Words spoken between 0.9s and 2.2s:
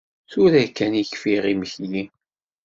i kfiɣ imekli.